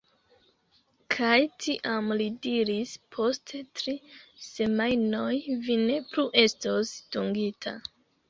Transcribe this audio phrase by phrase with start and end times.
[1.15, 1.33] Kaj
[1.65, 3.93] tiam li diris "Post tri
[4.47, 5.29] semajnoj,
[5.67, 7.75] vi ne plu estos dungita."